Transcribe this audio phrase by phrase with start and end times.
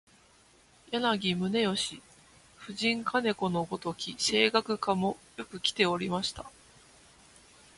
[0.91, 0.99] 柳
[1.35, 2.01] 宗悦、
[2.57, 6.49] 夫人兼子のごとき声楽家もよくきておりました